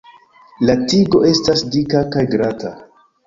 [0.69, 2.73] La tigo esta dika kaj glata.